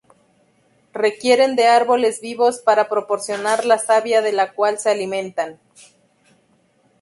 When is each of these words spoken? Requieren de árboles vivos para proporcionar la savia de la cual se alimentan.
Requieren 0.95 1.55
de 1.55 1.67
árboles 1.67 2.21
vivos 2.21 2.57
para 2.57 2.89
proporcionar 2.89 3.65
la 3.65 3.77
savia 3.77 4.23
de 4.23 4.31
la 4.31 4.51
cual 4.53 4.79
se 4.79 4.89
alimentan. 4.89 5.59